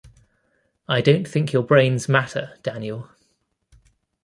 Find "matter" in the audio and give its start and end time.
2.09-2.57